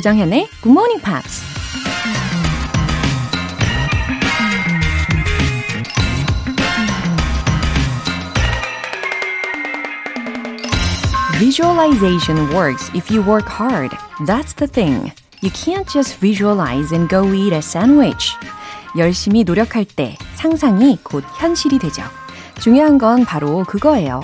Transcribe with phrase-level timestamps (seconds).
[0.00, 1.42] 조정현의 Good Morning Pops.
[11.38, 13.90] Visualization works if you work hard.
[14.26, 15.12] That's the thing.
[15.42, 18.32] You can't just visualize and go eat a sandwich.
[18.96, 22.02] 열심히 노력할 때 상상이 곧 현실이 되죠.
[22.58, 24.22] 중요한 건 바로 그거예요.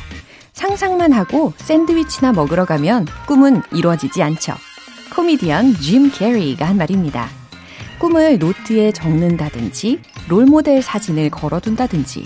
[0.55, 4.55] 상상만 하고 샌드위치나 먹으러 가면 꿈은 이루어지지 않죠.
[5.15, 7.29] 코미디언 짐 캐리가 한 말입니다.
[7.99, 12.25] 꿈을 노트에 적는다든지 롤모델 사진을 걸어둔다든지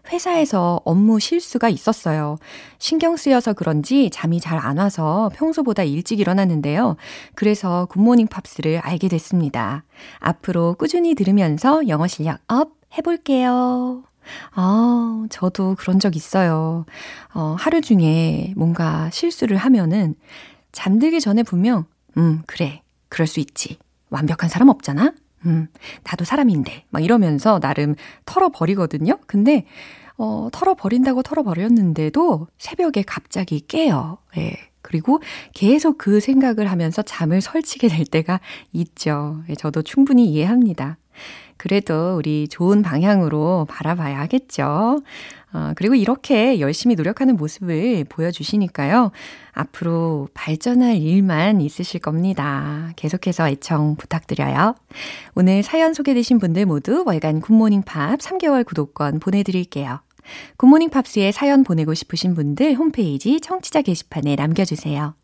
[0.09, 2.37] 회사에서 업무 실수가 있었어요.
[2.79, 6.95] 신경 쓰여서 그런지 잠이 잘 안 와서 평소보다 일찍 일어났는데요.
[7.35, 9.83] 그래서 굿모닝 팝스를 알게 됐습니다.
[10.19, 14.03] 앞으로 꾸준히 들으면서 영어 실력 up 해볼게요.
[14.53, 16.85] 아, 저도 그런 적 있어요.
[17.33, 20.15] 어, 하루 중에 뭔가 실수를 하면은
[20.71, 21.85] 잠들기 전에 분명,
[22.17, 22.81] 음, 그래.
[23.09, 23.77] 그럴 수 있지.
[24.09, 25.13] 완벽한 사람 없잖아?
[25.45, 25.67] 음,
[26.03, 26.85] 나도 사람인데.
[26.89, 27.95] 막 이러면서 나름
[28.25, 29.19] 털어버리거든요?
[29.27, 29.65] 근데,
[30.17, 34.17] 어, 털어버린다고 털어버렸는데도 새벽에 갑자기 깨요.
[34.37, 34.55] 예.
[34.81, 35.19] 그리고
[35.53, 38.39] 계속 그 생각을 하면서 잠을 설치게 될 때가
[38.71, 39.43] 있죠.
[39.49, 40.97] 예, 저도 충분히 이해합니다.
[41.57, 45.01] 그래도 우리 좋은 방향으로 바라봐야 하겠죠.
[45.53, 49.11] 어, 그리고 이렇게 열심히 노력하는 모습을 보여주시니까요.
[49.53, 52.91] 앞으로 발전할 일만 있으실 겁니다.
[52.95, 54.75] 계속해서 애청 부탁드려요.
[55.35, 60.01] 오늘 사연 소개되신 분들 모두 월간 굿모닝 팝스 3개월 구독권 보내드릴게요.
[60.57, 65.15] 굿모닝 팝스에 사연 보내고 싶으신 분들 홈페이지 청취자 게시판에 남겨주세요.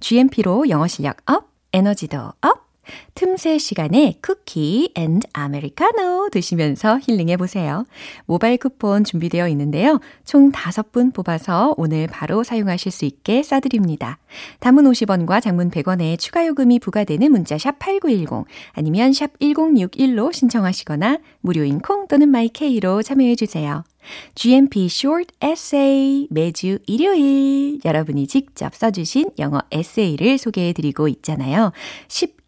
[0.00, 2.61] GMP로 영어 실력 up, 에너지도 up,
[3.14, 7.84] 틈새 시간에 쿠키 and 아메리카노 드시면서 힐링해 보세요.
[8.26, 10.00] 모바일 쿠폰 준비되어 있는데요.
[10.24, 14.18] 총 5분 뽑아서 오늘 바로 사용하실 수 있게 쏴드립니다.
[14.60, 21.80] 단문 50원과 장문 100원의 추가 요금이 부과되는 문자 샵 8910 아니면 샵 1061로 신청하시거나 무료인
[21.80, 23.84] 콩 또는 마이케이로 참여해 주세요.
[24.34, 31.72] GMP Short Essay 매주 일요일 여러분이 직접 써주신 영어 에세이를 소개해 드리고 있잖아요.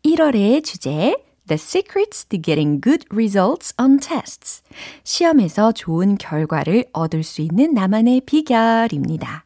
[0.04, 1.16] 11월의 주제
[1.47, 4.62] The Secrets to Getting Good Results on Tests.
[5.03, 9.44] 시험에서 좋은 결과를 얻을 수 있는 나만의 비결입니다.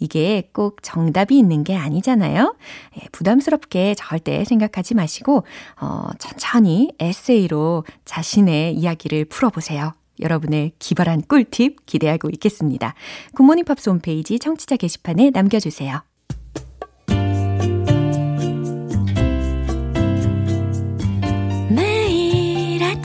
[0.00, 2.56] 이게 꼭 정답이 있는 게 아니잖아요.
[2.96, 5.44] 예, 부담스럽게 절대 생각하지 마시고,
[5.80, 9.92] 어, 천천히 에세이로 자신의 이야기를 풀어보세요.
[10.20, 12.94] 여러분의 기발한 꿀팁 기대하고 있겠습니다.
[13.34, 16.02] 굿모닝 팝스 홈페이지 청취자 게시판에 남겨주세요.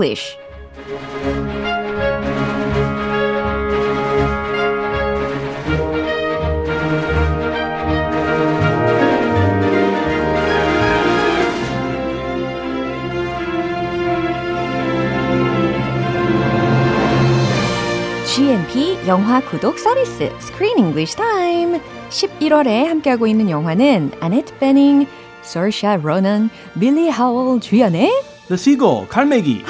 [0.00, 0.38] English.
[18.24, 25.06] GMP 영화 구독 서비스 Screen English Time 11월에 함께하고 있는 영화는 아넷 베닝,
[25.42, 26.48] 서샤 로넌,
[26.78, 28.10] 빌리 하울 주연의
[28.48, 29.62] The Seagull, 갈매기.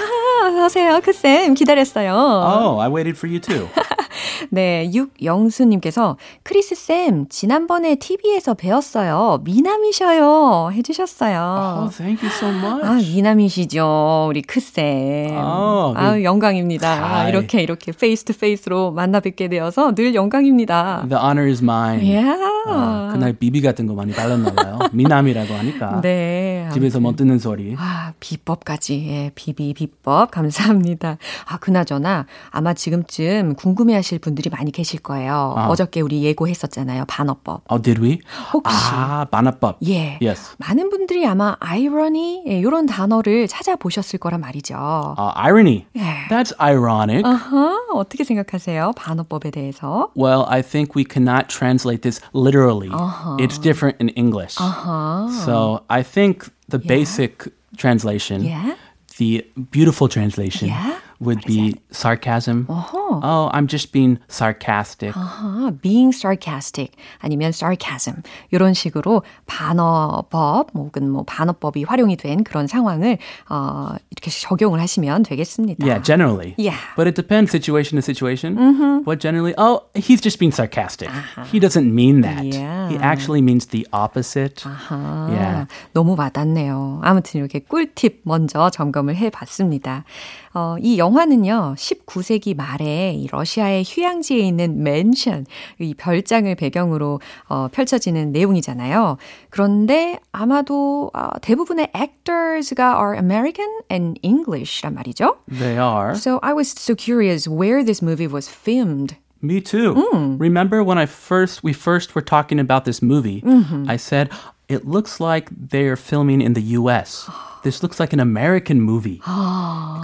[0.49, 0.99] 아, 어서오세요.
[1.01, 2.13] 크쌤 기다렸어요.
[2.13, 3.67] Oh, I waited for you too.
[4.50, 9.40] 네, 육영수님께서 크리스쌤 지난번에 TV에서 뵈었어요.
[9.44, 10.70] 미남이셔요.
[10.72, 11.76] 해주셨어요.
[11.82, 12.84] Oh, thank you so much.
[12.84, 14.26] 아, 미남이시죠.
[14.28, 15.36] 우리 크쌤.
[15.36, 16.90] 아, 아, 그- 영광입니다.
[17.20, 17.28] 아.
[17.28, 21.06] 이렇게, 이렇게 face to face로 만나 뵙게 되어서 늘 영광입니다.
[21.08, 22.00] The honor is mine.
[22.16, 22.40] Yeah.
[22.66, 24.78] 아, 그날 비비 같은 거 많이 발랐나 봐요.
[24.92, 26.00] 미남이라고 하니까.
[26.02, 26.68] 네.
[26.72, 27.74] 집에서 뭐 듣는 소리.
[27.78, 29.06] 아, 비법까지.
[29.08, 30.30] 예, 비비 비법.
[30.30, 31.18] 감사합니다.
[31.46, 35.54] 아, 그나저나 아마 지금쯤 궁금해 하실 분들이 많이 계실 거예요.
[35.56, 35.68] 아.
[35.68, 37.04] 어저께 우리 예고했었잖아요.
[37.06, 37.62] 반어법.
[37.70, 38.18] Oh, did we?
[38.52, 39.78] 혹시 아, 만화법.
[39.86, 40.18] 예.
[40.20, 40.56] Yes.
[40.58, 44.74] 많은 분들이 아마 irony 예, 이런 단어를 찾아보셨을 거란 말이죠.
[45.18, 45.86] Uh, irony.
[45.96, 46.26] 예.
[46.28, 47.22] That's ironic.
[47.24, 48.92] 어허, 어떻게 생각하세요?
[48.96, 50.10] 반어법에 대해서?
[50.16, 52.88] Well, I think we cannot translate this literally.
[52.90, 53.36] Uh-huh.
[53.38, 54.56] It's different in English.
[54.58, 58.74] 아, So I think the basic translation, Yeah.
[59.18, 60.96] the beautiful translation, Yeah?
[61.20, 62.66] Would be sarcasm.
[62.66, 63.20] 어허.
[63.22, 65.12] Oh, I'm just being sarcastic.
[65.14, 72.66] 아하, being sarcastic 아니면 sarcasm 이런 식으로 반어법 뭐 혹은 뭐 반어법이 활용이 된 그런
[72.66, 73.18] 상황을
[73.48, 75.84] 어, 이렇게 적용을 하시면 되겠습니다.
[75.84, 76.54] Yeah, generally.
[76.56, 76.78] Yeah.
[76.96, 78.56] But it depends situation to situation.
[79.04, 79.54] What generally?
[79.58, 81.10] Oh, he's just being sarcastic.
[81.52, 82.44] He doesn't mean that.
[82.44, 82.88] Yeah.
[82.88, 84.64] He actually means the opposite.
[84.64, 85.66] 아하, Yeah.
[85.92, 87.00] 너무 와닿네요.
[87.02, 90.04] 아무튼 이렇게 꿀팁 먼저 점검을 해봤습니다.
[90.52, 95.46] 어, 이 영화는요, 19세기 말에 이 러시아의 휴양지에 있는 맨션,
[95.78, 99.16] 이 별장을 배경으로 어, 펼쳐지는 내용이잖아요.
[99.50, 105.36] 그런데 아마도 어, 대부분의 actors가 are American and English란 말이죠.
[105.48, 106.14] They are.
[106.14, 109.16] So I was so curious where this movie was filmed.
[109.42, 109.94] Me too.
[110.38, 113.42] Remember when I first we first were talking about this movie?
[113.88, 114.28] I said
[114.69, 117.29] it looks like they're filming in the U.S.
[117.63, 119.19] This looks like an American movie.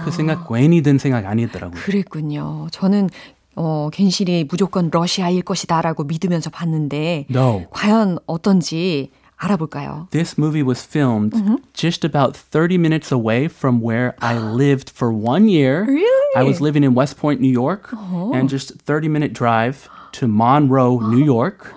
[0.04, 1.80] 그 생각 괜히 든 생각 아니더라고요.
[1.80, 2.68] 그랬군요.
[2.70, 3.10] 저는
[3.54, 7.64] 어, 괜시리 무조건 러시아일 것이다라고 믿으면서 봤는데 No.
[7.70, 10.06] 과연 어떤지 알아볼까요?
[10.10, 11.34] This movie was filmed
[11.74, 15.84] just about 30 minutes away from where I lived for one year.
[15.84, 16.32] Really?
[16.36, 17.90] I was living in West Point, New York,
[18.32, 21.72] and just 30 minute drive to Monroe, New York,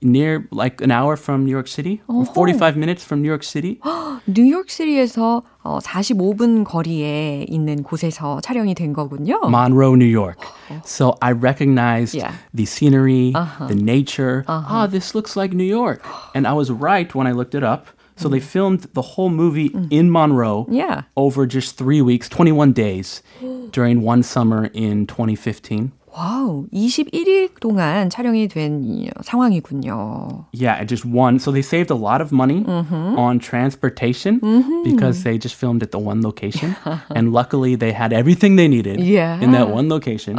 [0.00, 3.78] near like an hour from New York City, or 45 minutes from New York City.
[4.26, 9.40] 뉴욕시리에서 어, 45분 거리에 있는 곳에서 촬영이 된 거군요.
[9.48, 10.38] Monroe, New York.
[10.84, 12.32] So I recognized Yeah.
[12.54, 13.32] the scenery,
[13.68, 14.44] the nature.
[14.48, 16.00] Ah, this looks like New York.
[16.34, 17.88] And I was right when I looked it up.
[18.16, 21.02] So they filmed the whole movie in Monroe Yeah.
[21.16, 23.22] over just three weeks, 21 days
[23.70, 25.92] during one summer in 2015.
[26.12, 30.46] 와우, 21일 동안 촬영이 된 이, 상황이군요.
[30.52, 31.38] Yeah, it just one.
[31.38, 34.40] So they saved a lot of money on transportation
[34.84, 36.74] because they just filmed at the one location.
[37.14, 39.38] and luckily, they had everything they needed Yeah.
[39.40, 40.36] in that one location.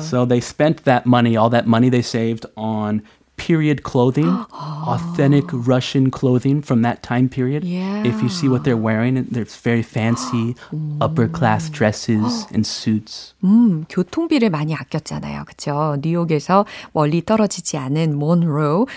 [0.00, 3.02] So they spent that money, all that money they saved, on
[3.37, 4.27] period clothing,
[4.87, 7.63] authentic Russian clothing from that time period.
[7.63, 10.55] If you see what they're wearing, it's very fancy
[10.99, 13.33] upper class dresses and suits.
[13.43, 15.45] 음, 교통비를 많이 아꼈잖아요.
[15.45, 15.97] 그쵸?
[16.01, 18.87] 뉴욕에서 멀리 떨어지지 않은 몬로에서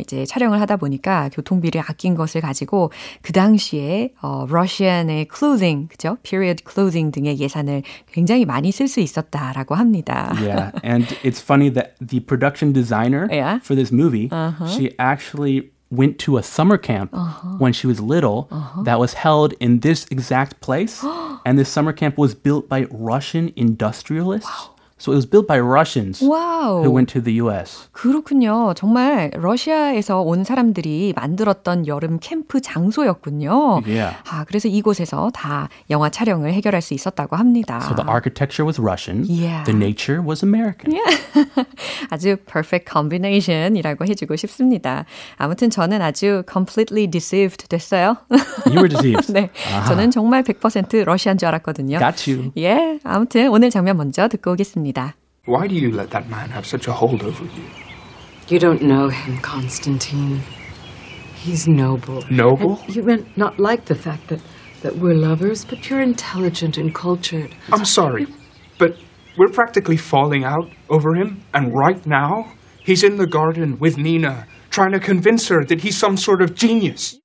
[0.00, 6.18] 이제 촬영을 하다 보니까 교통비를 아낀 것을 가지고 그 당시에 어, 러시안의 clothing, 그죠?
[6.22, 10.32] period clothing 등의 예산을 굉장히 많이 쓸 수 있었다라고 합니다.
[10.36, 12.72] Yeah, and it's funny that the production
[13.10, 13.58] designer Yeah.
[13.60, 14.68] for this movie, uh-huh.
[14.68, 17.48] she actually went to a summer camp uh-huh.
[17.58, 18.82] when she was little uh-huh.
[18.82, 21.04] that was held in this exact place,
[21.46, 24.68] and this summer camp was built by Russian industrialists.
[24.98, 26.80] So it was built by Russians 와우.
[26.82, 27.88] who went to the U.S.
[27.92, 28.72] 그렇군요.
[28.74, 33.82] 정말 러시아에서 온 사람들이 만들었던 여름 캠프 장소였군요.
[33.84, 34.16] Yeah.
[34.30, 37.78] 아, 그래서 이곳에서 다 영화 촬영을 해결할 수 있었다고 합니다.
[37.84, 39.26] So the architecture was Russian.
[39.28, 39.64] Yeah.
[39.64, 40.96] The nature was American.
[42.08, 45.04] 아주 perfect combination이라고 해 주고 싶습니다.
[45.36, 48.16] 아무튼 저는 아주 completely deceived 됐어요.
[48.64, 49.30] You were deceived.
[49.30, 49.50] 네,
[49.88, 51.98] 저는 정말 100% 러시아인 줄 알았거든요.
[51.98, 52.52] Got you.
[52.56, 54.85] 예, 아무튼 오늘 장면 먼저 듣고 오겠습니다.
[55.46, 57.64] Why do you let that man have such a hold over you?
[58.48, 60.40] You don't know him, Constantine.
[61.34, 62.22] He's noble.
[62.30, 62.80] Noble?
[62.86, 64.40] And you meant not like the fact that,
[64.82, 67.54] that we're lovers, but you're intelligent and cultured.
[67.72, 68.26] I'm sorry,
[68.78, 68.96] but
[69.38, 72.52] we're practically falling out over him, and right now,
[72.84, 76.54] he's in the garden with Nina, trying to convince her that he's some sort of
[76.54, 77.18] genius.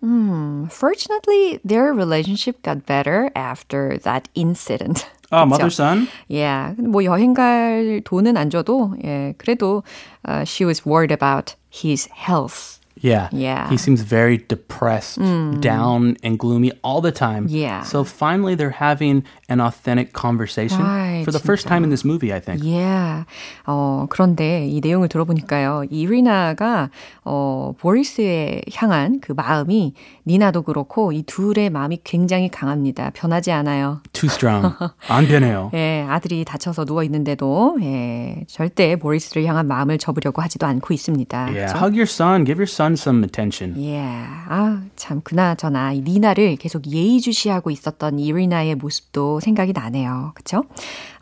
[0.00, 5.06] Hmm, Fortunately, their relationship got better after that incident.
[5.42, 6.08] Oh, mother son.
[6.28, 6.74] Yeah.
[6.78, 9.82] 뭐 여행 갈 돈은 안 줘도 예, 그래도
[10.28, 12.78] uh, she was worried about his health.
[13.01, 13.29] Yeah.
[13.31, 13.69] Yeah.
[13.69, 15.19] He seems very depressed,
[15.61, 17.47] down, and gloomy all the time.
[17.47, 17.83] Yeah.
[17.83, 22.33] So finally, they're having an authentic conversation Right, for the first time in this movie,
[22.33, 22.61] I think.
[22.61, 23.23] Yeah.
[23.65, 25.85] 어, 그런데 이 내용을 들어보니까요.
[25.89, 26.89] 이리나가
[27.23, 29.93] 어, 보리스에 향한 그 마음이
[30.27, 33.11] 니나도 그렇고 이 둘의 마음이 굉장히 강합니다.
[33.13, 34.01] 변하지 않아요.
[34.13, 34.75] Too strong.
[35.07, 35.71] 안 변해요.
[35.73, 41.37] 예, 아들이 다쳐서 누워 있는데도 예, 절대 보리스를 향한 마음을 접으려고 하지도 않고 있습니다.
[41.45, 41.73] Yeah.
[41.73, 41.85] 그죠?
[41.85, 42.45] Hug your son.
[42.45, 43.82] Give your son some attention.
[43.82, 50.32] 예, 아, 참, 그나저나, 이 니나를 계속 예의주시하고 있었던 이리나의 모습도 생각이 나네요.
[50.34, 50.64] 그쵸?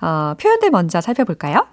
[0.01, 1.67] 어, 표현들 먼저 살펴볼까요?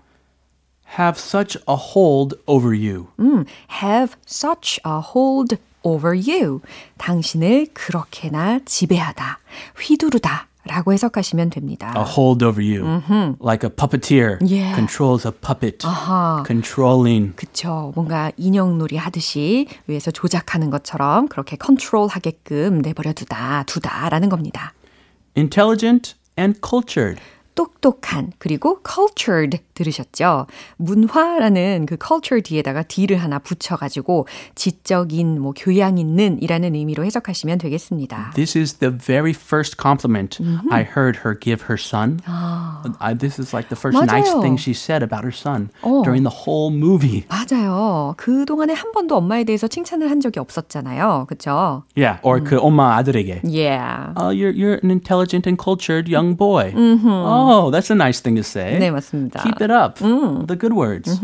[0.98, 3.08] Have such a hold over you.
[3.20, 3.46] 음,
[3.82, 6.62] have such a hold over you.
[6.98, 9.40] 당신을 그렇게나 지배하다,
[9.80, 10.49] 휘두르다.
[10.70, 11.92] 라고 해석하시면 됩니다.
[11.98, 13.02] A hold over you.
[13.42, 14.76] Like a puppeteer Yeah.
[14.76, 15.86] controls a puppet.
[15.86, 16.44] 아하.
[16.46, 17.36] Controlling.
[17.36, 17.92] 그쵸.
[17.96, 24.74] 뭔가 인형놀이 하듯이 위에서 조작하는 것처럼 그렇게 컨트롤 하게끔 내버려 두다, 두다라는 겁니다.
[25.36, 27.20] Intelligent and cultured.
[27.60, 30.48] 똑똑한 그리고 cultured 들으셨죠?
[30.78, 38.32] 문화라는 그 culture 뒤에다가 d를 하나 붙여 가지고 지적인 뭐 교양 있는이라는 의미로 해석하시면 되겠습니다.
[38.34, 42.22] This is the very first compliment I heard her give her son.
[43.00, 44.42] I, this is like the first nice 맞아요.
[44.42, 46.02] thing she said about her son 어.
[46.04, 47.26] during the whole movie.
[47.28, 48.14] 맞아요.
[48.16, 51.26] 그 동안에 한 번도 엄마에 대해서 칭찬을 한 적이 없었잖아요.
[51.28, 51.84] 그렇죠?
[51.98, 53.42] Yeah, or 그 엄마 아들에게.
[53.44, 54.14] Yeah.
[54.16, 56.72] Oh, you're you're an intelligent and cultured young boy.
[56.76, 58.79] Oh, that's a nice thing to say.
[58.79, 59.43] 네 맞습니다.
[59.43, 59.99] Keep it up.
[59.99, 61.21] The good words.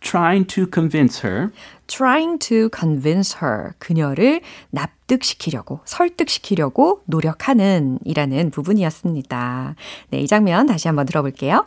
[0.00, 1.50] Trying to convince her.
[1.88, 9.74] Trying to convince her 그녀를 납득시키려고 설득시키려고 노력하는 이라는 부분이었습니다.
[10.10, 11.66] 네, 이 장면 다시 한번 들어볼게요.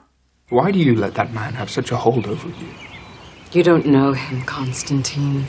[0.51, 2.67] Why do you let that man have such a hold over you?
[3.53, 5.45] You don't know him, Constantine.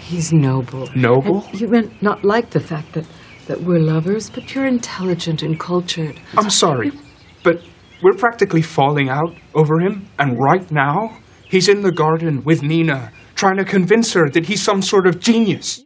[0.00, 0.88] He's noble.
[0.94, 1.44] Noble?
[1.50, 3.04] And you may not like the fact that,
[3.48, 6.18] that we're lovers, but you're intelligent and cultured.
[6.36, 6.92] I'm sorry,
[7.43, 7.61] but
[8.01, 13.11] we're practically falling out over him, and right now, he's in the garden with Nina,
[13.35, 15.83] trying to convince her that he's some sort of genius.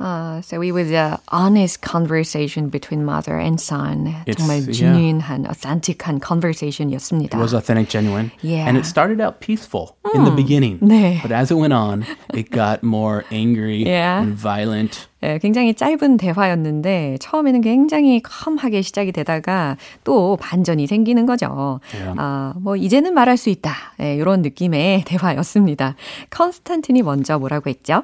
[0.00, 4.08] Uh, so it was a honest conversation between mother and son.
[4.26, 4.72] It's- 정말 yeah.
[4.72, 7.36] genuine한, authentic한 conversation이었습니다.
[7.36, 8.32] It was authentic, genuine.
[8.42, 8.66] Yeah.
[8.66, 10.78] And it started out peaceful in the beginning.
[10.82, 11.20] 네.
[11.22, 14.22] But as it went on, it got more angry Yeah.
[14.22, 15.06] and violent.
[15.22, 21.80] 예, 굉장히 짧은 대화였는데 처음에는 굉장히 컴하게 시작이 되다가 또 반전이 생기는 거죠.
[21.94, 22.14] Yeah.
[22.18, 23.72] 아, 뭐 이제는 말할 수 있다.
[24.00, 25.94] 예, 이런 느낌의 대화였습니다.
[26.30, 28.02] 컨스탄틴이 먼저 뭐라고 했죠?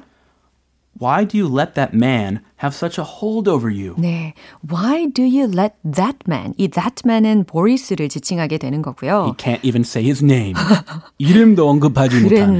[0.99, 3.95] Why do you let that man have such a hold over you?
[3.97, 4.33] 네.
[4.61, 6.53] Why do you let that man?
[6.57, 9.35] 이 that man은 보리스를 지칭하게 되는 He 거고요.
[9.37, 10.53] can't even say his name.
[11.17, 12.21] 이름도 언급하지.
[12.21, 12.59] 못하는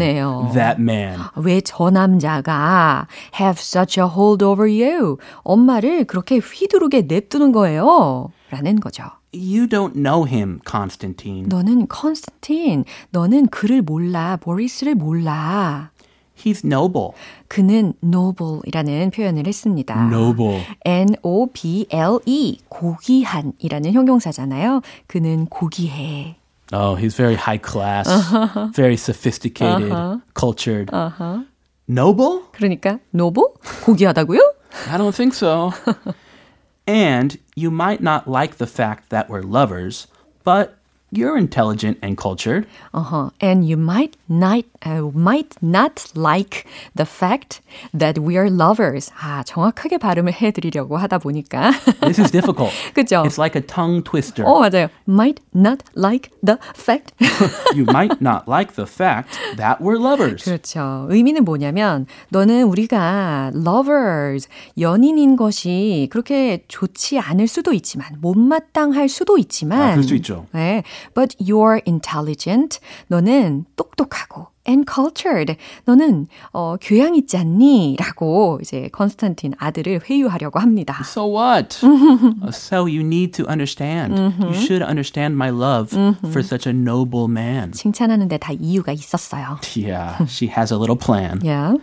[0.53, 1.19] that man.
[1.35, 3.07] 왜 저 남자가
[3.39, 5.17] have such a hold over you?
[5.43, 8.31] 엄마를 그렇게 휘두르게 냅두는 거예요.
[8.49, 9.03] 라는 거죠.
[9.33, 11.45] You don't know him, Constantine.
[11.47, 15.91] 너는 컨스탄틴, 너는 그를 몰라, 보리스를 몰라.
[16.40, 17.12] He's noble.
[17.48, 20.08] 그는 noble이라는 표현을 했습니다.
[20.12, 20.62] Noble.
[20.84, 24.82] N-O-B-L-E, 고귀한이라는 형용사잖아요.
[25.06, 26.36] 그는 고귀해.
[26.72, 28.08] Oh, he's very high class,
[28.74, 29.90] very sophisticated,
[30.34, 30.90] cultured.
[31.88, 32.42] Noble?
[32.52, 33.54] 그러니까 noble?
[33.84, 34.40] 고귀하다고요?
[34.90, 35.72] I don't think so.
[36.86, 40.08] and you might not like the fact that we're lovers,
[40.44, 40.76] but
[41.11, 42.65] you're intelligent and cultured.
[42.93, 43.29] Uh-huh.
[43.39, 46.65] And you might not, uh, might not like
[46.95, 47.61] the fact
[47.93, 49.11] that we are lovers.
[49.19, 51.71] 아, 정확하게 발음을 해 드리려고 하다 보니까.
[52.01, 52.71] This is difficult.
[52.93, 53.23] 그죠?
[53.25, 54.45] It's like a tongue twister.
[54.45, 54.87] 어, 맞아요.
[55.07, 57.13] Might not like the fact.
[57.75, 60.43] you might not like the fact that we're lovers.
[60.45, 61.07] 그렇죠.
[61.09, 64.47] 의미는 뭐냐면 너는 우리가 lovers,
[64.79, 70.47] 연인인 것이 그렇게 좋지 않을 수도 있지만 못마땅할 수도 있지만 아, 그럴 수 있죠.
[70.53, 70.83] 네.
[71.14, 72.80] But you're intelligent.
[73.08, 75.56] 너는 똑똑하고 and cultured.
[75.84, 77.96] 너는 어, 교양 있지 않니?
[77.98, 81.02] 라고 이제 컨스탄틴 아들을 회유하려고 합니다.
[81.04, 81.78] So what?
[81.84, 84.18] Uh, so you need to understand.
[84.40, 85.90] You should understand my love
[86.24, 87.72] for such a noble man.
[87.72, 89.58] 칭찬하는데 다 이유가 있었어요.
[89.76, 91.40] Yeah, she has a little plan.
[91.44, 91.76] Yeah.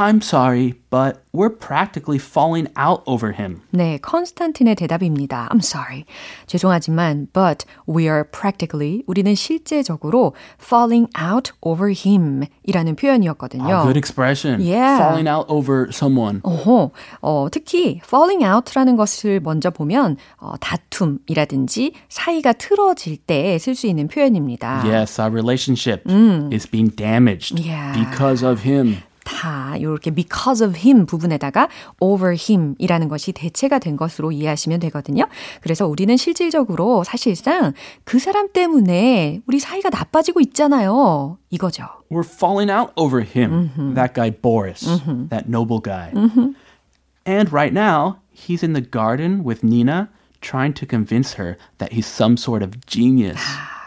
[0.00, 3.62] I'm sorry, but we're practically falling out over him.
[3.72, 5.48] 네, 컨스탄틴의 대답입니다.
[5.50, 6.04] I'm sorry.
[6.46, 13.80] 죄송하지만, but we are practically, 우리는 실제적으로 falling out over him 이라는 표현이었거든요.
[13.80, 14.60] Oh, good expression.
[14.60, 14.98] Yeah.
[15.02, 16.42] Falling out over someone.
[16.44, 23.88] 어허, 어, 특히 falling out라는 것을 먼저 보면 어, 다툼이라든지 사이가 틀어질 때 쓸 수
[23.88, 24.82] 있는 표현입니다.
[24.86, 26.04] Yes, our relationship
[26.52, 27.92] is being damaged Yeah.
[27.98, 28.98] because of him.
[29.23, 35.27] 다 이렇게 because of him 부분에다가 over him이라는 것이 대체가 된 것으로 이해하시면 되거든요.
[35.61, 41.37] 그래서 우리는 실질적으로 사실상 그 사람 때문에 우리 사이가 나빠지고 있잖아요.
[41.49, 41.85] 이거죠.
[42.11, 43.93] We're falling out over him.
[43.95, 44.85] That guy Boris,
[45.29, 46.11] that noble guy.
[47.25, 50.09] And right now, he's in the garden with Nina
[50.41, 53.39] trying to convince her that he's some sort of genius.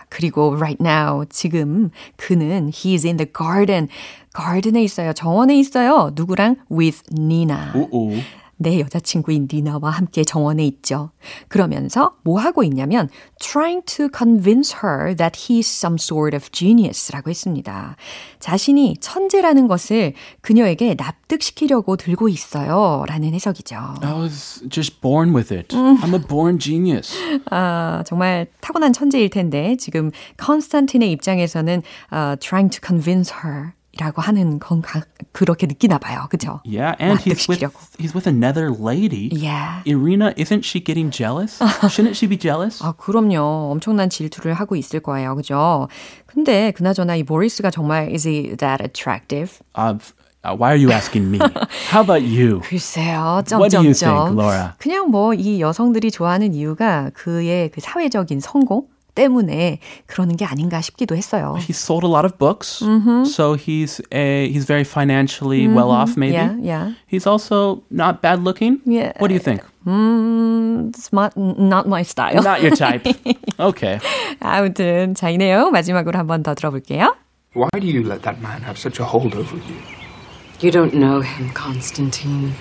[0.09, 3.88] 그리고 right now 지금 그는 he's in the garden.
[4.37, 5.12] Garden에 있어요.
[5.12, 6.11] 정원에 있어요.
[6.14, 7.73] 누구랑 with Nina.
[7.75, 8.23] Uh-oh.
[8.59, 11.11] 내 여자친구인 니나와 함께 정원에 있죠.
[11.49, 17.97] 그러면서 뭐 하고 있냐면 trying to convince her that he's some sort of genius라고 했습니다.
[18.40, 23.05] 자신이 천재라는 것을 그녀에게 납득시키려고 들고 있어요.
[23.07, 23.76] 라는 해석이죠.
[24.00, 25.76] I was just born with it.
[25.76, 27.14] I'm a born genius.
[27.50, 34.58] 아, 정말 타고난 천재일 텐데 지금 컨스탄틴의 입장에서는 uh, trying to convince her 라고 하는
[34.58, 35.00] 건 가,
[35.32, 36.26] 그렇게 느끼나 봐요.
[36.30, 36.60] 그죠?
[36.64, 37.60] Yeah, and he's with
[37.98, 39.30] he's with another lady.
[39.32, 39.82] Yeah.
[39.86, 41.58] Irina, isn't she getting jealous?
[41.88, 42.82] Shouldn't she be jealous?
[42.82, 43.70] 아, 그럼요.
[43.72, 45.34] 엄청난 질투를 하고 있을 거예요.
[45.36, 45.88] 그죠?
[46.26, 49.58] 근데 그나저나 이 보리스가 정말 is he that attractive?
[49.74, 49.96] Uh,
[50.44, 51.38] uh, why are you asking me?
[51.90, 52.60] How about you?
[52.60, 53.42] 글쎄요.
[53.52, 54.28] What do you 점점점.
[54.28, 54.74] think, Laura?
[54.78, 61.15] 그냥 뭐 이 여성들이 좋아하는 이유가 그의 그 사회적인 성공 때문에 그러는 게 아닌가 싶기도
[61.17, 61.55] 했어요.
[61.60, 62.79] He's sold a lot of books,
[63.27, 66.15] so he's a he's very financially well off.
[66.15, 66.93] Maybe Yeah, yeah.
[67.07, 68.79] he's also not bad looking.
[68.86, 69.12] Yeah.
[69.19, 69.62] What do you think?
[69.86, 72.41] 음, it's not, not my style.
[72.41, 73.03] Not your type.
[73.60, 74.00] Okay.
[74.39, 77.13] 아무튼 자, 이 내용 마지막으로 한 번 더 들어볼게요.
[77.53, 79.75] Why do you let that man have such a hold over you?
[80.62, 82.53] You don't know him, Constantine.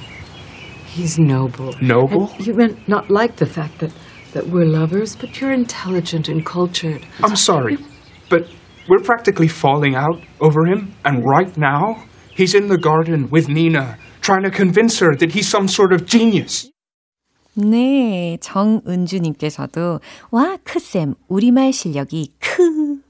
[0.86, 1.74] He's noble.
[1.80, 2.28] Noble?
[2.38, 3.92] And you meant not like the fact that,
[4.34, 7.06] that we're lovers, but you're intelligent and cultured.
[7.22, 7.78] I'm sorry,
[8.28, 8.48] but
[8.88, 13.98] we're practically falling out over him, and right now, he's in the garden with Nina,
[14.20, 16.70] trying to convince her that he's some sort of genius.
[17.56, 23.00] 네, 정은주님께서도 와 크쌤 우리말 실력이 크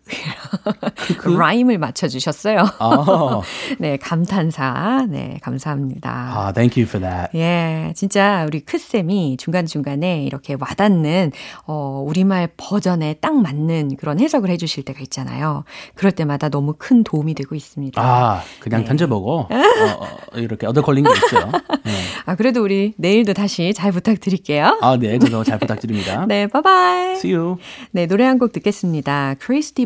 [1.38, 2.64] 라임을 맞춰주셨어요.
[2.80, 3.44] Oh,
[3.80, 5.06] 네, 감탄사.
[5.10, 6.34] 네, 감사합니다.
[6.36, 7.30] ah, thank you for that.
[7.36, 11.32] 예, 진짜 우리 크쌤이 중간중간에 이렇게 와닿는,
[11.68, 15.64] 어, 우리말 버전에 딱 맞는 그런 해석을 해주실 때가 있잖아요.
[15.96, 18.02] 그럴 때마다 너무 큰 도움이 되고 있습니다.
[18.02, 21.52] 아, 그냥 던져보고 어, 어, 이렇게 얻어 걸린 게 있어요.
[21.84, 21.92] 네.
[22.26, 24.80] 아, 그래도 우리 내일도 다시 잘 부탁드릴게요.
[24.82, 26.26] 아, 네, 저도 잘 부탁드립니다.
[26.30, 27.14] 네, 바이바이.
[27.18, 27.58] See you.
[27.92, 29.36] 네, 노래 한 곡 듣겠습니다.
[29.40, 29.86] 크리스 디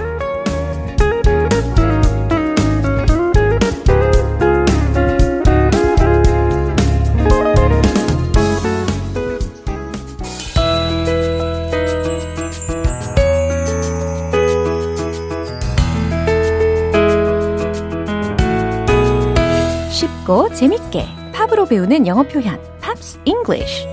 [20.21, 23.85] 쉽고 재밌게 팝으로 배우는 영어 표현 Pops English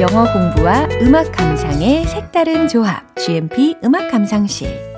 [0.00, 4.90] 영어 공부와 음악 감상의 색다른 조합 GMP 음악 감상실.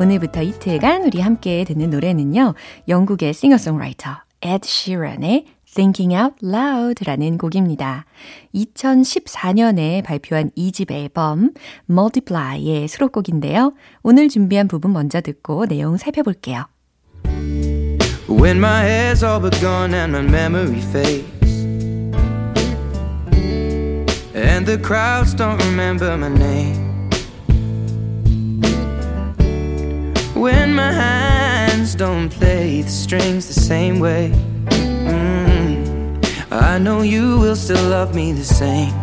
[0.00, 2.54] 오늘부터 이틀간 우리 함께 듣는 노래는요
[2.88, 8.06] 영국의 싱어송라이터 에드 시런의 Thinking Out Loud라는 곡입니다.
[8.54, 11.52] 2014년에 발표한 2집 앨범
[11.88, 13.74] Multiply의 수록곡인데요.
[14.02, 16.64] 오늘 준비한 부분 먼저 듣고 내용 살펴볼게요.
[18.28, 21.36] When my hair's all but gone and my memory fades
[24.34, 26.86] And the crowds don't remember my name
[30.34, 34.32] When my hands don't play the strings the same way
[34.68, 34.95] mm,
[36.56, 38.94] I know you will still love me the same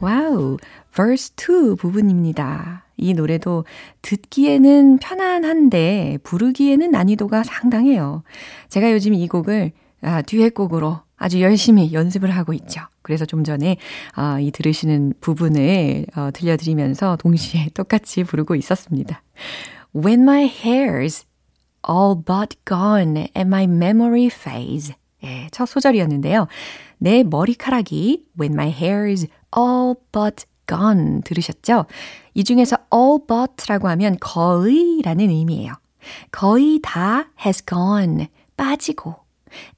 [0.00, 0.56] 와우,
[0.94, 2.84] verse 2 부분입니다.
[2.96, 3.64] 이 노래도
[4.02, 8.22] 듣기에는 편안한데 부르기에는 난이도가 상당해요.
[8.68, 12.82] 제가 요즘 이 곡을 아, 듀엣곡으로 아주 열심히 연습을 하고 있죠.
[13.02, 13.76] 그래서 좀 전에
[14.14, 19.22] 아, 이 들으시는 부분을 어, 들려드리면서 동시에 똑같이 부르고 있었습니다.
[19.94, 21.24] When my hair's
[21.88, 24.94] all but gone and my memory fades.
[25.24, 26.46] 예, 첫 소절이었는데요.
[26.98, 31.86] 내 머리카락이 when my hair's all but gone 들으셨죠?
[32.34, 35.72] 이 중에서 all but라고 하면 거의라는 의미예요.
[36.30, 39.16] 거의 다 has gone 빠지고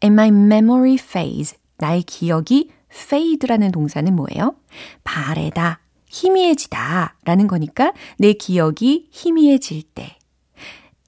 [0.02, 4.56] and my memory fades 나의 기억이 fade라는 동사는 뭐예요?
[5.04, 10.16] 바래다, 희미해지다 라는 거니까 내 기억이 희미해질 때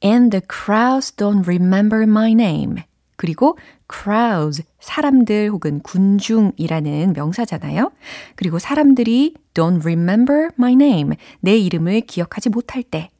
[0.05, 2.83] and the crowds don't remember my name
[3.16, 3.59] 그리고
[3.90, 7.90] crowds, 사람들 혹은 군중이라는 명사잖아요.
[8.37, 13.11] 그리고 사람들이 don't remember my name, 내 이름을 기억하지 못할 때.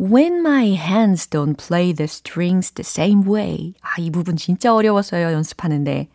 [0.00, 3.74] When my hands don't play the strings the same way.
[3.80, 6.08] 아, 이 부분 진짜 어려웠어요, 연습하는데.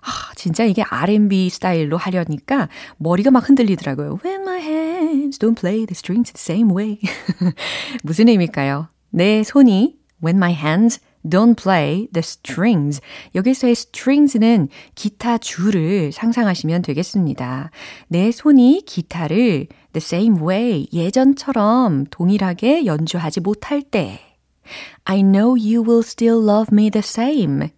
[0.00, 4.18] 아, 진짜 이게 R&B 스타일로 하려니까 머리가 막 흔들리더라고요.
[4.24, 6.98] When my hands don't play the strings the same way.
[8.02, 8.88] 무슨 의미일까요?
[9.10, 13.00] 내 손이 when my hands don't play the strings.
[13.34, 17.70] 여기서의 strings는 기타 줄을 상상하시면 되겠습니다.
[18.08, 24.20] 내 손이 기타를 the same way, 예전처럼 동일하게 연주하지 못할 때.
[25.04, 27.70] I know you will still love me the same.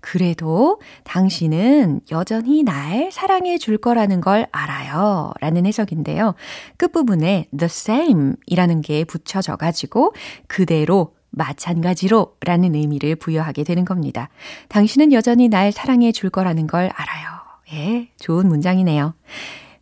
[0.00, 5.32] 그래도 당신은 여전히 날 사랑해 줄 거라는 걸 알아요.
[5.40, 6.34] 라는 해석인데요.
[6.76, 10.12] 끝부분에 the same 이라는 게 붙여져 가지고
[10.46, 14.28] 그대로 마찬가지로 라는 의미를 부여하게 되는 겁니다.
[14.68, 17.28] 당신은 여전히 날 사랑해 줄 거라는 걸 알아요.
[17.72, 19.14] 예, 좋은 문장이네요.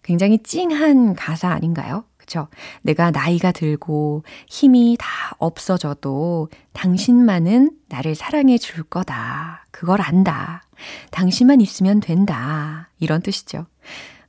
[0.02, 2.04] 굉장히 찡한 가사 아닌가요?
[2.16, 2.48] 그쵸?
[2.82, 5.06] 내가 나이가 들고 힘이 다
[5.38, 9.66] 없어져도 당신만은 나를 사랑해 줄 거다.
[9.72, 10.62] 그걸 안다.
[11.10, 12.88] 당신만 있으면 된다.
[13.00, 13.66] 이런 뜻이죠.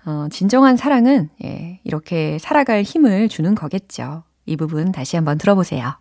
[0.06, 4.24] 어, 진정한 사랑은, 예, 이렇게 살아갈 힘을 주는 거겠죠.
[4.48, 6.01] 이 부분 다시 한번 들어보세요.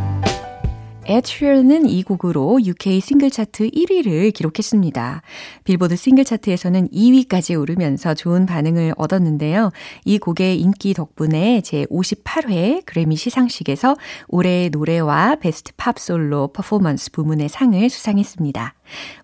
[1.11, 5.21] 에드시런은 이 곡으로 UK 싱글 차트 1위를 기록했습니다.
[5.65, 9.71] 빌보드 싱글 차트에서는 2위까지 오르면서 좋은 반응을 얻었는데요.
[10.05, 13.97] 이 곡의 인기 덕분에 제 58회 그래미 시상식에서
[14.29, 18.73] 올해의 노래와 Best Pop Solo Performance 부문의 상을 수상했습니다.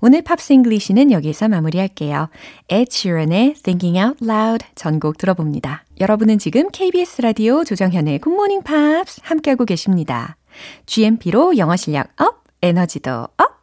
[0.02, 2.28] 오늘 Pops English는 여기서 마무리할게요.
[2.70, 5.86] Sheeran의 Thinking Out Loud 전곡 들어봅니다.
[6.02, 10.36] 여러분은 지금 KBS 라디오 조정현의 굿모닝 팝스 함께하고 계십니다.
[10.86, 13.58] GMP로 영어 실력 up, 에너지도 up,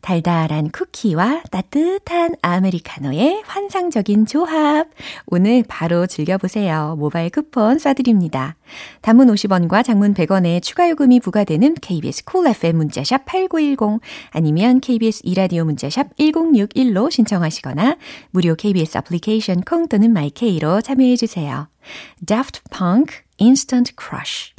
[0.00, 4.88] 달달한 쿠키와 따뜻한 아메리카노의 환상적인 조합.
[5.26, 6.96] 오늘 바로 즐겨보세요.
[6.98, 8.54] 모바일 쿠폰 쏴드립니다.
[9.02, 15.64] 단문 50원과 장문 100원의 추가 요금이 부과되는 KBS Cool FM 문자샵 8910 아니면 KBS 이라디오
[15.64, 17.96] 문자샵 1061로 신청하시거나
[18.30, 21.68] 무료 KBS 애플리케이션 콩 또는 마이케이로 참여해주세요.
[22.24, 24.54] Daft Punk Instant Crush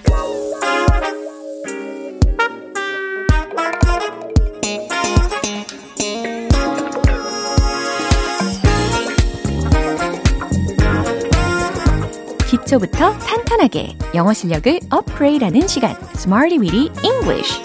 [12.70, 17.64] 기초부터 탄탄하게 영어 실력을 업그레이드하는 시간 Smarty Weedy English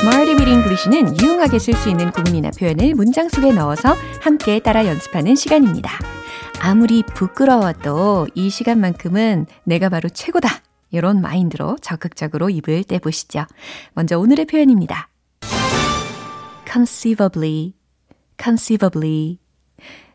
[0.00, 5.34] Smarty Weedy English는 유용하게 쓸 수 있는 구문이나 표현을 문장 속에 넣어서 함께 따라 연습하는
[5.34, 5.98] 시간입니다.
[6.60, 10.48] 아무리 부끄러워도 이 시간만큼은 내가 바로 최고다.
[10.92, 13.44] 이런 마인드로 적극적으로 입을 떼보시죠.
[13.92, 15.08] 먼저 오늘의 표현입니다.
[16.68, 17.74] Conceivably,
[18.36, 19.38] conceivably.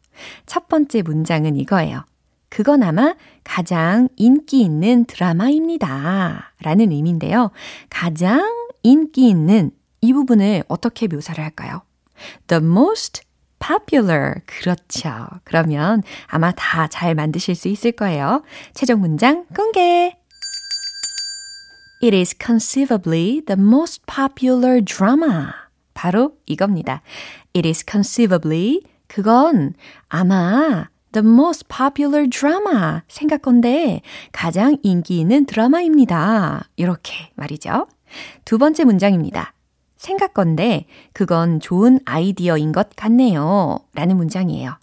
[0.46, 2.04] 첫 번째 문장은 이거예요.
[2.50, 6.52] 그건 아마 가장 인기 있는 드라마입니다.
[6.62, 7.50] 라는 의미인데요.
[7.88, 8.42] 가장
[8.82, 9.70] 인기 있는
[10.00, 11.82] 이 부분을 어떻게 묘사를 할까요?
[12.48, 13.22] The most
[13.60, 14.40] popular.
[14.46, 15.26] 그렇죠.
[15.44, 18.42] 그러면 아마 다 잘 만드실 수 있을 거예요.
[18.74, 20.19] 최종 문장 공개!
[22.02, 25.52] It is conceivably the most popular drama.
[25.92, 27.02] 바로 이겁니다.
[27.54, 29.74] It is conceivably 그건
[30.08, 34.00] 아마 the most popular drama 생각 건데
[34.32, 36.70] 가장 인기 있는 드라마입니다.
[36.76, 37.86] 이렇게 말이죠.
[38.46, 39.52] 두 번째 문장입니다.
[39.98, 43.78] 생각 건데 그건 좋은 아이디어인 것 같네요.
[43.92, 44.78] 라는 문장이에요.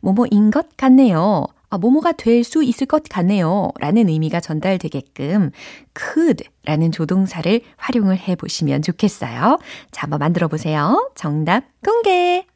[0.00, 1.46] 뭐뭐인 것 같네요.
[1.68, 3.72] 아, 뭐뭐가 될 수 있을 것 같네요.
[3.80, 5.50] 라는 의미가 전달되게끔
[5.98, 9.58] could 라는 조동사를 활용을 해 보시면 좋겠어요.
[9.90, 11.10] 자, 한번 만들어 보세요.
[11.14, 12.46] 정답 공개!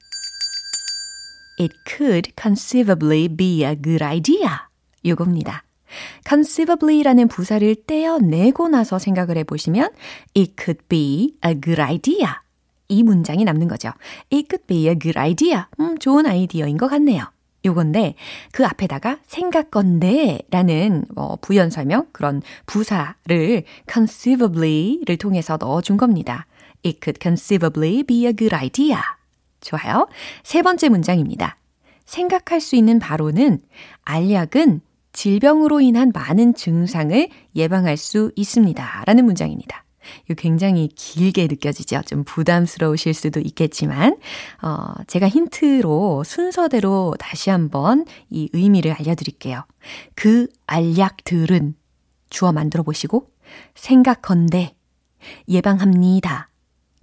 [1.58, 4.48] It could conceivably be a good idea.
[5.04, 5.64] 요겁니다.
[6.26, 9.90] conceivably라는 부사를 떼어내고 나서 생각을 해보시면
[10.36, 12.28] it could be a good idea.
[12.88, 13.90] 이 문장이 남는 거죠.
[14.32, 15.64] It could be a good idea.
[15.80, 17.24] 음, 좋은 아이디어인 것 같네요.
[17.64, 18.14] 요건데
[18.52, 26.46] 그 앞에다가 생각건데 라는 뭐 부연 설명 그런 부사를 conceivably를 통해서 넣어준 겁니다.
[26.84, 28.98] It could conceivably be a good idea.
[29.60, 30.08] 좋아요.
[30.42, 31.56] 세 번째 문장입니다.
[32.06, 33.60] 생각할 수 있는 바로는
[34.04, 34.80] 알약은
[35.12, 39.04] 질병으로 인한 많은 증상을 예방할 수 있습니다.
[39.06, 39.84] 라는 문장입니다.
[40.28, 42.02] 이 굉장히 길게 느껴지죠.
[42.06, 44.16] 좀 부담스러우실 수도 있겠지만,
[44.62, 49.64] 어, 제가 힌트로 순서대로 다시 한번 이 의미를 알려드릴게요.
[50.14, 51.74] 그 알약들은
[52.30, 53.30] 주어 만들어 보시고,
[53.74, 54.74] 생각건대,
[55.48, 56.48] 예방합니다.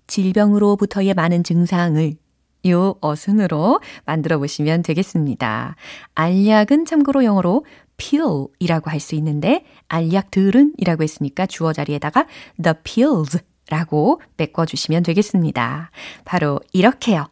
[0.07, 2.15] 질병으로부터의 많은 증상을
[2.67, 5.75] 요 어순으로 만들어 보시면 되겠습니다.
[6.15, 7.65] 알약은 참고로 영어로
[7.97, 12.25] pill이라고 할 수 있는데 알약들은 이라고 했으니까 주어 자리에다가
[12.61, 15.91] the pills 라고 메꿔주시면 되겠습니다.
[16.23, 17.27] 바로 이렇게요.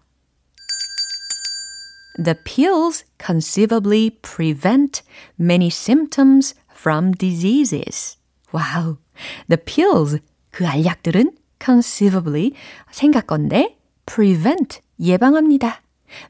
[2.24, 5.04] The pills conceivably prevent
[5.40, 8.18] many symptoms from diseases.
[8.52, 8.98] 와우.
[9.50, 10.20] The pills,
[10.52, 12.54] 그 알약들은 conceivably
[12.92, 15.82] 생각건데 prevent 예방합니다.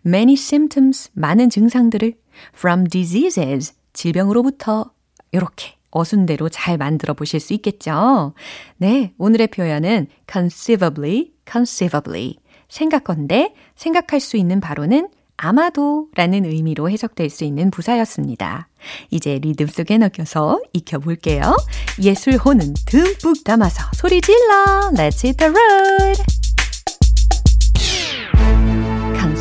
[0.06, 2.14] Many symptoms, 많은 증상들을
[2.56, 4.92] from diseases, 질병으로부터
[5.32, 8.34] 이렇게 어순대로 잘 만들어 보실 수 있겠죠?
[8.78, 12.36] 네, 오늘의 표현은 conceivably, conceivably.
[12.70, 18.68] 생각건데 생각할 수 있는 바로는 아마도 라는 의미로 해석될 수 있는 부사였습니다.
[19.10, 21.56] 이제 리듬 속에 넣겨서 익혀볼게요.
[22.02, 24.92] 예술 호는 듬뿍 담아서 소리 질러!
[24.94, 26.24] Let's hit the road!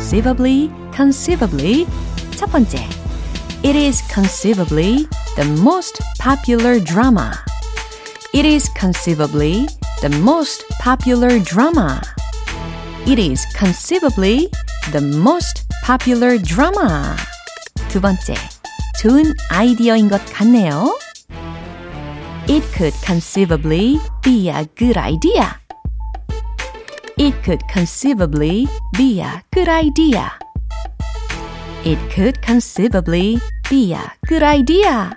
[0.05, 1.85] conceivably, conceivably.
[2.35, 3.04] 첫 번째.
[3.64, 7.38] It is conceivably the most popular drama.
[8.32, 9.68] It is conceivably
[10.02, 12.00] the most popular drama.
[13.06, 14.48] It is conceivably
[14.92, 17.16] the most popular drama.
[17.88, 18.34] 두 번째.
[19.00, 20.98] 좋은 아이디어인 것 같네요.
[22.48, 25.60] It could conceivably be a good idea.
[27.16, 28.66] It could conceivably
[28.96, 30.32] be a good idea.
[31.84, 35.10] It could conceivably be a good idea.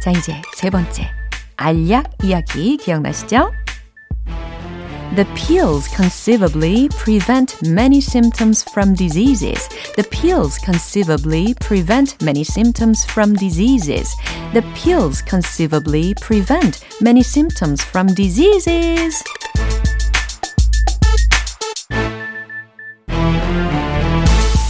[0.00, 1.10] 자, 이제 세 번째.
[1.56, 3.52] 알약 이야기 기억나시죠?
[5.14, 9.68] The pills conceivably prevent many symptoms from diseases.
[9.94, 14.10] The pills conceivably prevent many symptoms from diseases.
[14.54, 19.22] The pills conceivably prevent many symptoms from diseases.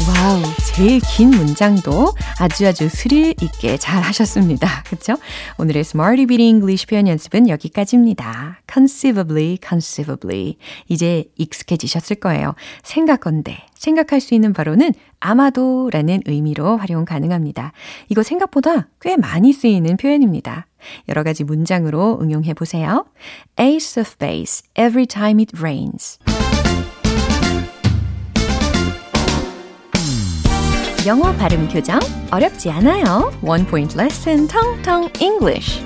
[0.07, 0.43] 와우,
[0.80, 4.82] 제일 긴 문장도 아주 아주 스릴 있게 잘 하셨습니다.
[4.88, 5.18] 그쵸?
[5.58, 8.62] 오늘의 Smarty Beat English 표현 연습은 여기까지입니다.
[8.72, 10.56] conceivably, conceivably.
[10.88, 12.56] 이제 익숙해지셨을 거예요.
[12.84, 17.74] 생각건데, 생각할 수 있는 바로는 아마도 라는 의미로 활용 가능합니다.
[18.08, 20.66] 이거 생각보다 꽤 많이 쓰이는 표현입니다.
[21.10, 23.06] 여러 가지 문장으로 응용해 보세요.
[23.60, 26.20] Ace of base, every time it rains.
[31.06, 31.98] 영어 발음 교정
[32.30, 33.32] 어렵지 않아요.
[33.42, 35.82] One point lesson, 텅텅 English.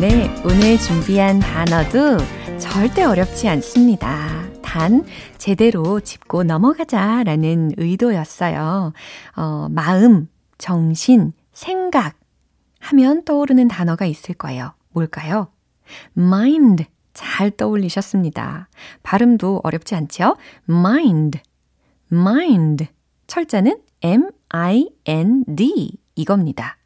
[0.00, 2.16] 네, 오늘 준비한 단어도
[2.58, 4.42] 절대 어렵지 않습니다.
[4.62, 5.04] 단,
[5.36, 8.94] 제대로 짚고 넘어가자라는 의도였어요.
[9.36, 12.16] 어, 마음, 정신, 생각
[12.80, 14.72] 하면 떠오르는 단어가 있을 거예요.
[14.90, 15.48] 뭘까요?
[16.16, 16.93] mind.
[17.14, 18.68] 잘 떠올리셨습니다.
[19.02, 20.36] 발음도 어렵지 않죠?
[20.68, 21.40] mind.
[22.12, 22.88] mind.
[23.26, 26.76] 철자는 m-i-n-d 이겁니다.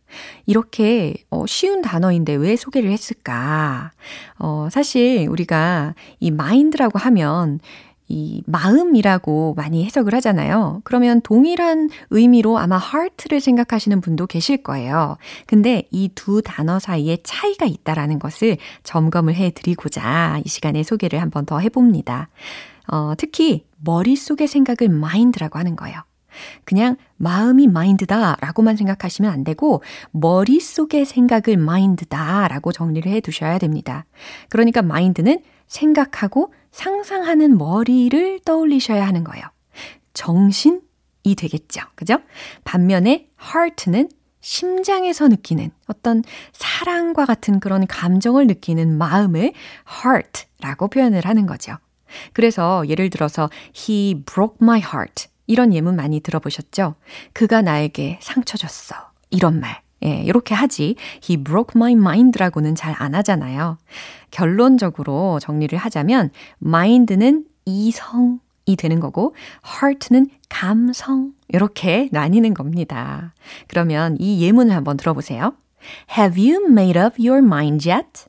[0.47, 3.93] 이렇게 어, 쉬운 단어인데 왜 소개를 했을까?
[4.39, 7.61] 어, 사실 우리가 이 mind라고 하면
[8.09, 10.81] 이 마음이라고 많이 해석을 하잖아요.
[10.85, 15.17] 그러면 동일한 의미로 아마 heart를 생각하시는 분도 계실 거예요.
[15.47, 21.47] 근데 이 두 단어 사이에 차이가 있다라는 것을 점검을 해 드리고자 이 시간에 소개를 한번
[21.47, 22.29] 더 해봅니다.
[22.91, 26.01] 어, 특히 머릿속의 생각을 mind라고 하는 거예요.
[26.65, 34.05] 그냥 마음이 마인드다 라고만 생각하시면 안 되고 머릿속의 생각을 마인드다 라고 정리를 해 두셔야 됩니다.
[34.49, 39.45] 그러니까 마인드는 생각하고 상상하는 머리를 떠올리셔야 하는 거예요.
[40.15, 40.81] 정신이
[41.37, 41.83] 되겠죠.
[41.95, 42.19] 그죠?
[42.65, 44.09] 반면에 heart는
[44.41, 49.53] 심장에서 느끼는 어떤 사랑과 같은 그런 감정을 느끼는 마음을
[50.05, 51.77] heart라고 표현을 하는 거죠.
[52.33, 56.95] 그래서 예를 들어서 he broke my heart 이런 예문 많이 들어보셨죠?
[57.33, 58.95] 그가 나에게 상처 줬어.
[59.31, 59.83] 이런 말.
[60.05, 60.97] 예, 이렇게 하지.
[61.23, 63.79] He broke my mind라고는 잘 안 하잖아요.
[64.31, 66.31] 결론적으로 정리를 하자면
[66.65, 68.39] mind는 이성이
[68.77, 69.35] 되는 거고
[69.67, 73.35] heart는 감성 이렇게 나뉘는 겁니다.
[73.67, 75.55] 그러면 이 예문을 한번 들어보세요.
[76.17, 78.27] Have you made up your mind yet?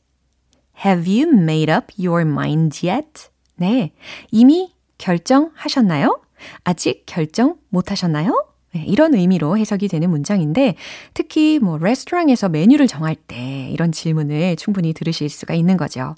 [0.85, 3.29] Have you made up your mind yet?
[3.55, 3.91] 네.
[4.31, 6.21] 이미 결정하셨나요?
[6.63, 8.48] 아직 결정 못 하셨나요?
[8.71, 10.75] 네, 이런 의미로 해석이 되는 문장인데
[11.15, 16.13] 특히 뭐 레스토랑에서 메뉴를 정할 때 이런 질문을 충분히 들으실 수가 있는 거죠.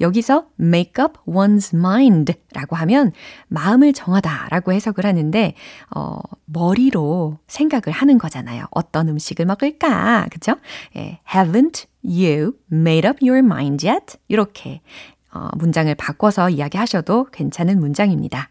[0.00, 3.12] 여기서 make up one's mind 라고 하면
[3.48, 5.54] 마음을 정하다 라고 해석을 하는데
[5.94, 8.66] 어, 머리로 생각을 하는 거잖아요.
[8.70, 10.26] 어떤 음식을 먹을까?
[10.30, 10.56] 그죠?
[10.96, 14.18] 예, haven't you made up your mind yet?
[14.28, 14.82] 이렇게
[15.32, 18.50] 어, 문장을 바꿔서 이야기하셔도 괜찮은 문장입니다.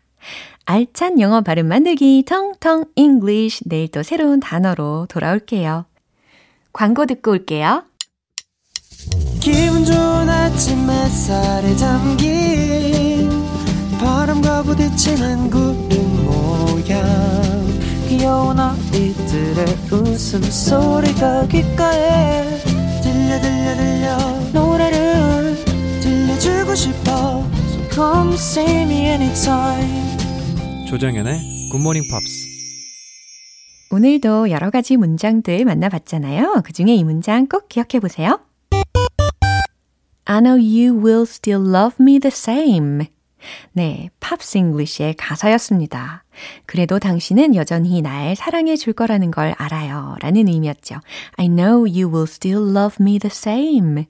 [0.65, 3.63] 알찬 영어 발음 만들기 텅텅 English.
[3.65, 5.85] 내일 또 새로운 단어로 돌아올게요.
[6.71, 7.83] 광고 듣고 올게요.
[9.41, 13.29] 기분 좋은 아침 햇살에 담긴
[13.99, 17.03] 바람과 부딪히는 구름 모양.
[18.07, 22.57] 귀여운 아이들의 웃음소리가 귓가에
[23.03, 24.17] 들려 들려 들려.
[24.53, 25.57] 노래를
[25.99, 27.43] 들려주고 싶어.
[27.67, 30.12] So come see me anytime
[30.93, 32.45] 조정연의 굿모닝 팝스
[33.89, 36.61] 오늘도 여러 가지 문장들 만나봤잖아요.
[36.63, 38.39] 그 중에 이 문장 꼭 기억해 보세요.
[40.25, 43.07] I know you will still love me the same.
[43.71, 46.22] 네, Pops English의 가사였습니다.
[46.65, 50.15] 그래도 당신은 여전히 날 사랑해 줄 거라는 걸 알아요.
[50.21, 50.95] 라는 의미였죠.
[51.37, 54.05] I know you will still love me the same.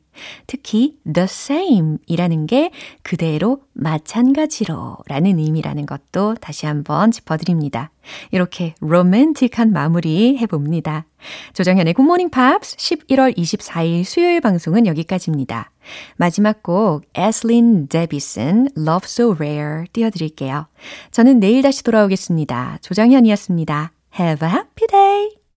[0.47, 7.91] 특히 the same 이라는 게 그대로 마찬가지로 라는 의미라는 것도 다시 한번 짚어드립니다.
[8.31, 11.05] 이렇게 로맨틱한 마무리 해봅니다.
[11.53, 15.71] 조정현의 굿모닝 팝스 11월 24일 수요일 방송은 여기까지입니다.
[16.17, 20.67] 마지막 곡 에슬린 데비슨 Love So Rare 띄워드릴게요.
[21.11, 22.79] 저는 내일 다시 돌아오겠습니다.
[22.81, 23.91] 조정현이었습니다.
[24.19, 25.42] Have a happy day!